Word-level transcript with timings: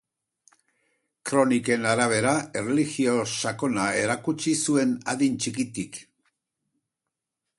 Kroniken 1.29 1.85
arabera, 1.89 2.31
erlijio 2.61 3.13
sakona 3.41 3.85
erakutsi 4.05 4.55
zuen 4.69 4.97
adin 5.15 5.39
txikitik. 5.45 6.03